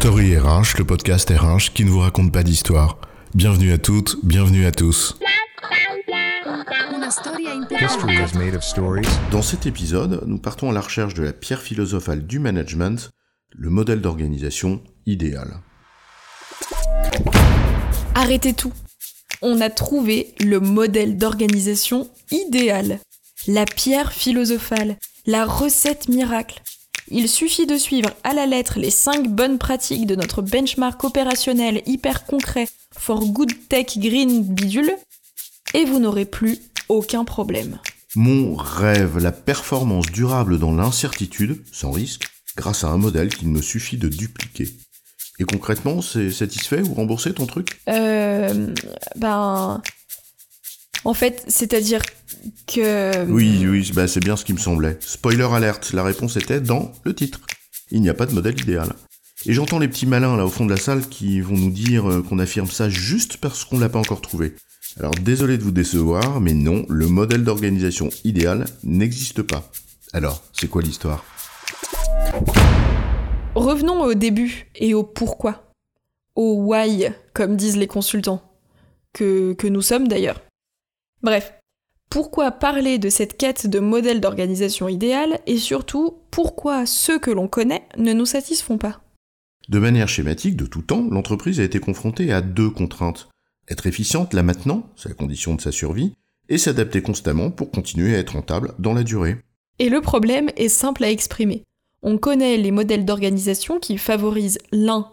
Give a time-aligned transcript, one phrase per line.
[0.00, 2.98] Story RH, le podcast RH qui ne vous raconte pas d'histoire.
[3.34, 5.18] Bienvenue à toutes, bienvenue à tous.
[9.32, 13.10] Dans cet épisode, nous partons à la recherche de la pierre philosophale du management,
[13.50, 15.62] le modèle d'organisation idéal.
[18.14, 18.74] Arrêtez tout.
[19.40, 23.00] On a trouvé le modèle d'organisation idéal.
[23.48, 26.60] La pierre philosophale, la recette miracle.
[27.08, 31.82] Il suffit de suivre à la lettre les 5 bonnes pratiques de notre benchmark opérationnel
[31.86, 34.90] hyper concret for good tech green bidule
[35.74, 36.58] et vous n'aurez plus
[36.88, 37.78] aucun problème.
[38.16, 43.62] Mon rêve, la performance durable dans l'incertitude, sans risque, grâce à un modèle qu'il me
[43.62, 44.68] suffit de dupliquer.
[45.38, 47.78] Et concrètement, c'est satisfait ou remboursé ton truc?
[47.88, 48.72] Euh.
[49.16, 49.82] Ben.
[51.04, 52.02] En fait, c'est-à-dire
[52.66, 53.24] que.
[53.26, 54.98] Oui, oui, bah c'est bien ce qui me semblait.
[55.00, 57.40] Spoiler alerte, la réponse était dans le titre.
[57.90, 58.92] Il n'y a pas de modèle idéal.
[59.44, 62.10] Et j'entends les petits malins là au fond de la salle qui vont nous dire
[62.10, 64.54] euh, qu'on affirme ça juste parce qu'on l'a pas encore trouvé.
[64.98, 69.70] Alors désolé de vous décevoir, mais non, le modèle d'organisation idéal n'existe pas.
[70.12, 71.24] Alors, c'est quoi l'histoire?
[73.54, 75.70] Revenons au début et au pourquoi.
[76.34, 78.42] Au why, comme disent les consultants.
[79.12, 80.40] Que, que nous sommes d'ailleurs.
[81.26, 81.54] Bref,
[82.08, 87.48] pourquoi parler de cette quête de modèle d'organisation idéal et surtout pourquoi ceux que l'on
[87.48, 89.00] connaît ne nous satisfont pas?
[89.68, 93.28] De manière schématique, de tout temps, l'entreprise a été confrontée à deux contraintes.
[93.68, 96.12] Être efficiente là maintenant, c'est la condition de sa survie,
[96.48, 99.38] et s'adapter constamment pour continuer à être rentable dans la durée.
[99.80, 101.64] Et le problème est simple à exprimer.
[102.04, 105.10] On connaît les modèles d'organisation qui favorisent l'un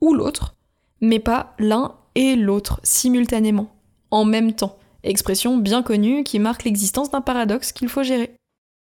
[0.00, 0.54] ou l'autre,
[1.00, 3.74] mais pas l'un et l'autre simultanément,
[4.12, 4.78] en même temps.
[5.06, 8.34] Expression bien connue qui marque l'existence d'un paradoxe qu'il faut gérer.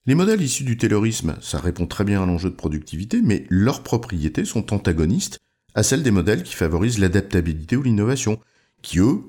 [0.05, 3.83] Les modèles issus du taylorisme, ça répond très bien à l'enjeu de productivité, mais leurs
[3.83, 5.39] propriétés sont antagonistes
[5.75, 8.37] à celles des modèles qui favorisent l'adaptabilité ou l'innovation,
[8.81, 9.21] qui eux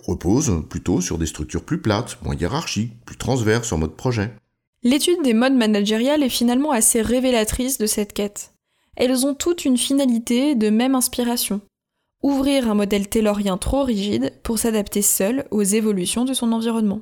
[0.00, 4.32] reposent plutôt sur des structures plus plates, moins hiérarchiques, plus transverses en mode projet.
[4.84, 8.52] L'étude des modes managériales est finalement assez révélatrice de cette quête.
[8.96, 11.60] Elles ont toutes une finalité de même inspiration.
[12.22, 17.00] Ouvrir un modèle taylorien trop rigide pour s'adapter seul aux évolutions de son environnement.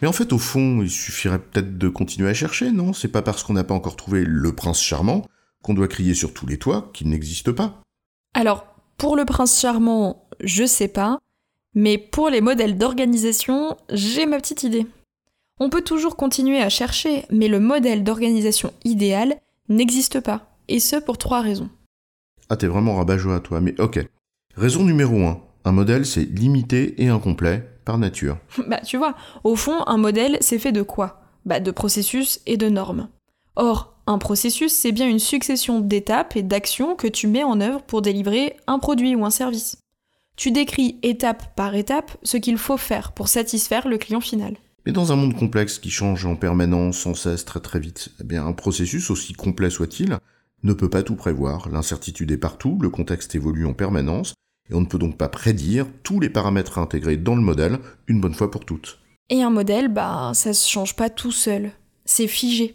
[0.00, 2.92] Mais en fait, au fond, il suffirait peut-être de continuer à chercher, non?
[2.92, 5.26] C'est pas parce qu'on n'a pas encore trouvé le prince charmant
[5.62, 7.80] qu'on doit crier sur tous les toits qu'il n'existe pas.
[8.34, 8.66] Alors,
[8.98, 11.18] pour le prince charmant, je sais pas,
[11.74, 14.86] mais pour les modèles d'organisation, j'ai ma petite idée.
[15.60, 19.36] On peut toujours continuer à chercher, mais le modèle d'organisation idéal
[19.68, 21.70] n'existe pas, et ce pour trois raisons.
[22.48, 24.04] Ah, t'es vraiment rabat-joie, toi, mais ok.
[24.56, 25.40] Raison numéro 1.
[25.64, 28.38] Un modèle, c'est limité et incomplet, par nature.
[28.68, 29.14] Bah, tu vois,
[29.44, 31.22] au fond, un modèle, c'est fait de quoi?
[31.46, 33.08] Bah, de processus et de normes.
[33.56, 37.82] Or, un processus, c'est bien une succession d'étapes et d'actions que tu mets en œuvre
[37.82, 39.78] pour délivrer un produit ou un service.
[40.36, 44.56] Tu décris étape par étape ce qu'il faut faire pour satisfaire le client final.
[44.84, 48.24] Mais dans un monde complexe qui change en permanence, sans cesse, très très vite, eh
[48.24, 50.18] bien, un processus, aussi complet soit-il,
[50.62, 51.68] ne peut pas tout prévoir.
[51.70, 54.34] L'incertitude est partout, le contexte évolue en permanence,
[54.72, 57.78] et on ne peut donc pas prédire tous les paramètres à intégrer dans le modèle
[58.08, 58.98] une bonne fois pour toutes.
[59.28, 61.72] Et un modèle, bah, ça se change pas tout seul.
[62.04, 62.74] C'est figé.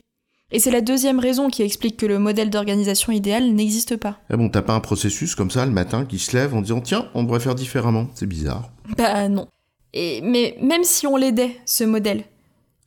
[0.51, 4.19] Et c'est la deuxième raison qui explique que le modèle d'organisation idéal n'existe pas.
[4.29, 6.79] Ah bon, t'as pas un processus comme ça le matin qui se lève en disant
[6.79, 8.07] tiens, on devrait faire différemment.
[8.13, 8.69] C'est bizarre.
[8.95, 9.47] Bah non.
[9.93, 12.23] Et, mais même si on l'aidait, ce modèle,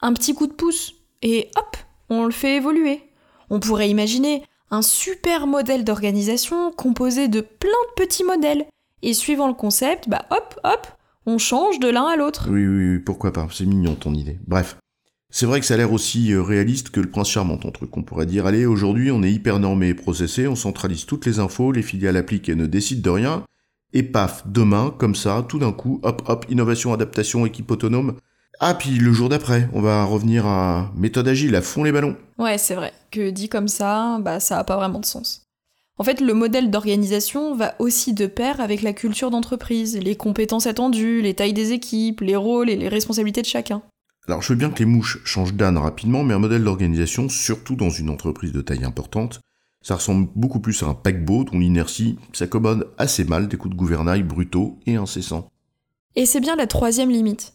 [0.00, 1.76] un petit coup de pouce, et hop,
[2.08, 3.02] on le fait évoluer.
[3.50, 8.66] On pourrait imaginer un super modèle d'organisation composé de plein de petits modèles.
[9.02, 10.86] Et suivant le concept, bah hop, hop,
[11.26, 12.48] on change de l'un à l'autre.
[12.50, 13.46] Oui, oui, oui, pourquoi pas.
[13.52, 14.38] C'est mignon ton idée.
[14.46, 14.76] Bref.
[15.32, 17.96] C'est vrai que ça a l'air aussi euh, réaliste que le prince charmant, ton truc.
[17.96, 21.38] On pourrait dire, allez, aujourd'hui, on est hyper normé et processé, on centralise toutes les
[21.38, 23.44] infos, les filiales appliquent et ne décident de rien.
[23.92, 28.16] Et paf, demain, comme ça, tout d'un coup, hop, hop, innovation, adaptation, équipe autonome.
[28.58, 32.16] Ah, puis le jour d'après, on va revenir à méthode agile, à fond les ballons.
[32.38, 32.92] Ouais, c'est vrai.
[33.10, 35.49] Que dit comme ça, bah ça a pas vraiment de sens.
[36.00, 40.66] En fait, le modèle d'organisation va aussi de pair avec la culture d'entreprise, les compétences
[40.66, 43.82] attendues, les tailles des équipes, les rôles et les responsabilités de chacun.
[44.26, 47.76] Alors je veux bien que les mouches changent d'âne rapidement, mais un modèle d'organisation, surtout
[47.76, 49.42] dans une entreprise de taille importante,
[49.82, 53.78] ça ressemble beaucoup plus à un paquebot dont l'inertie s'accommode assez mal des coups de
[53.78, 55.50] gouvernail brutaux et incessants.
[56.16, 57.52] Et c'est bien la troisième limite.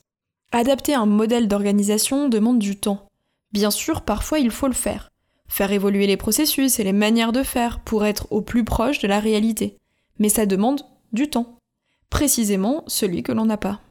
[0.52, 3.10] Adapter un modèle d'organisation demande du temps.
[3.54, 5.10] Bien sûr, parfois il faut le faire.
[5.48, 9.08] Faire évoluer les processus et les manières de faire pour être au plus proche de
[9.08, 9.78] la réalité.
[10.20, 10.82] Mais ça demande
[11.14, 11.60] du temps.
[12.10, 13.82] Précisément celui que l'on n'a pas.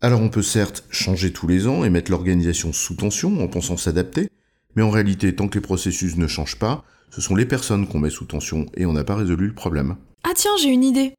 [0.00, 3.76] Alors on peut certes changer tous les ans et mettre l'organisation sous tension en pensant
[3.76, 4.28] s'adapter,
[4.76, 8.00] Mais en réalité, tant que les processus ne changent pas, ce sont les personnes qu'on
[8.00, 9.96] met sous tension et on n'a pas résolu le problème.
[10.24, 11.14] Ah tiens, j'ai une idée.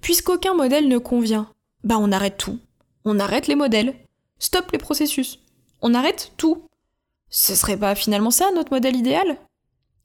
[0.00, 1.50] Puisqu'aucun modèle ne convient,
[1.82, 2.60] bah on arrête tout.
[3.04, 3.94] On arrête les modèles.
[4.38, 5.40] Stop les processus.
[5.82, 6.62] On arrête tout.
[7.30, 9.38] Ce serait pas finalement ça notre modèle idéal?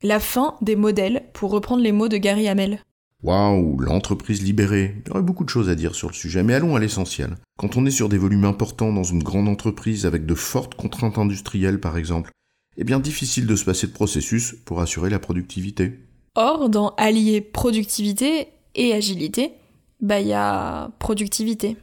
[0.04, 2.84] La fin des modèles, pour reprendre les mots de Gary Hamel.
[3.24, 5.02] Waouh, l'entreprise libérée.
[5.04, 7.36] Il y aurait beaucoup de choses à dire sur le sujet, mais allons à l'essentiel.
[7.58, 11.18] Quand on est sur des volumes importants dans une grande entreprise avec de fortes contraintes
[11.18, 12.30] industrielles par exemple,
[12.78, 16.00] eh bien difficile de se passer de processus pour assurer la productivité.
[16.36, 19.54] Or, dans allier productivité et agilité,
[20.00, 21.78] bah il y a productivité.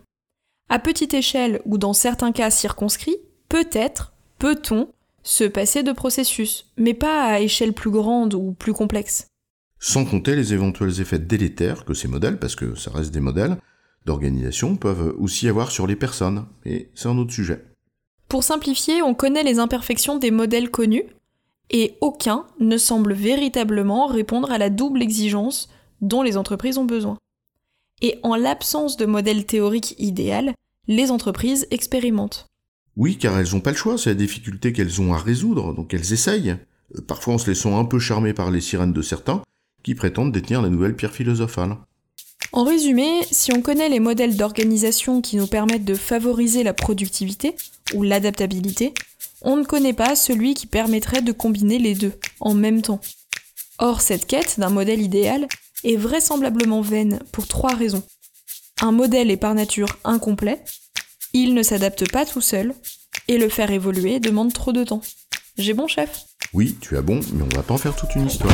[0.69, 3.17] À petite échelle ou dans certains cas circonscrits,
[3.49, 4.89] peut-être, peut-on,
[5.23, 9.27] se passer de processus, mais pas à échelle plus grande ou plus complexe.
[9.79, 13.57] Sans compter les éventuels effets délétères que ces modèles, parce que ça reste des modèles,
[14.07, 17.65] d'organisation peuvent aussi avoir sur les personnes, et c'est un autre sujet.
[18.29, 21.05] Pour simplifier, on connaît les imperfections des modèles connus,
[21.71, 25.69] et aucun ne semble véritablement répondre à la double exigence
[26.01, 27.19] dont les entreprises ont besoin.
[28.03, 30.55] Et en l'absence de modèle théorique idéal,
[30.89, 32.47] les entreprises expérimentent.
[32.97, 35.95] Oui, car elles n'ont pas le choix, c'est la difficulté qu'elles ont à résoudre, donc
[35.95, 36.57] elles essayent,
[36.97, 39.43] euh, parfois en se laissant un peu charmer par les sirènes de certains,
[39.83, 41.77] qui prétendent détenir la nouvelle pierre philosophale.
[42.53, 47.57] En résumé, si on connaît les modèles d'organisation qui nous permettent de favoriser la productivité
[47.95, 48.93] ou l'adaptabilité,
[49.41, 53.01] on ne connaît pas celui qui permettrait de combiner les deux en même temps.
[53.79, 55.49] Or, cette quête d'un modèle idéal
[55.83, 58.03] est vraisemblablement vaine pour trois raisons.
[58.81, 60.63] Un modèle est par nature incomplet,
[61.33, 62.75] il ne s'adapte pas tout seul,
[63.29, 65.03] et le faire évoluer demande trop de temps.
[65.59, 66.25] J'ai bon chef?
[66.53, 68.53] Oui, tu as bon, mais on va pas en faire toute une histoire.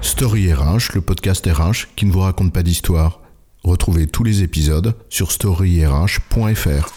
[0.00, 3.20] Story RH, le podcast RH qui ne vous raconte pas d'histoire.
[3.62, 6.92] Retrouvez tous les épisodes sur storyrh.fr.